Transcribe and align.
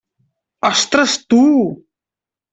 Ostres, 0.69 1.13
tu! 1.35 1.43